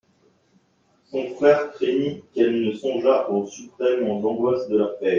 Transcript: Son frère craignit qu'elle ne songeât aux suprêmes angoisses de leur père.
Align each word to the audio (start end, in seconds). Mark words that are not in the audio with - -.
Son 1.11 1.27
frère 1.35 1.73
craignit 1.73 2.23
qu'elle 2.33 2.65
ne 2.65 2.71
songeât 2.73 3.29
aux 3.29 3.45
suprêmes 3.45 4.09
angoisses 4.09 4.67
de 4.67 4.77
leur 4.79 4.97
père. 4.97 5.09